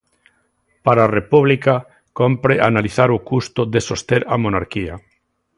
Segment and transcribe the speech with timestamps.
[0.85, 1.73] Para República,
[2.19, 4.93] cómpre analizar o custo de soster a monarquía.